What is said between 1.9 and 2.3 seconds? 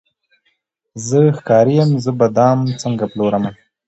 زه به